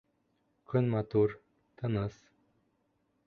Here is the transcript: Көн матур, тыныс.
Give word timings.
Көн 0.71 0.87
матур, 0.93 1.35
тыныс. 1.81 2.15